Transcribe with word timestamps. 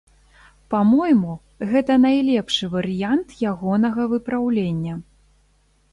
Па-мойму, 0.73 1.33
гэта 1.73 1.97
найлепшы 2.07 2.71
варыянт 2.77 3.37
ягонага 3.53 4.01
выпраўлення. 4.15 4.95